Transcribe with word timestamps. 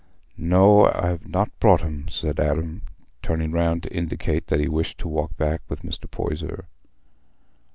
"No, 0.35 0.91
I've 0.91 1.27
not 1.27 1.51
brought 1.59 1.85
'em," 1.85 2.07
said 2.07 2.39
Adam, 2.39 2.81
turning 3.21 3.51
round, 3.51 3.83
to 3.83 3.93
indicate 3.95 4.47
that 4.47 4.59
he 4.59 4.67
wished 4.67 4.97
to 5.01 5.07
walk 5.07 5.37
back 5.37 5.61
with 5.69 5.83
Mr. 5.83 6.09
Poyser. 6.09 6.65